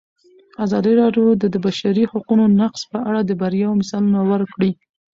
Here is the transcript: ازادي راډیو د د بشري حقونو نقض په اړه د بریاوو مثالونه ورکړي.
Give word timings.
ازادي 0.63 0.93
راډیو 1.01 1.27
د 1.41 1.43
د 1.53 1.55
بشري 1.65 2.03
حقونو 2.11 2.43
نقض 2.59 2.81
په 2.91 2.97
اړه 3.07 3.19
د 3.23 3.31
بریاوو 3.41 3.79
مثالونه 3.81 4.19
ورکړي. 4.31 4.71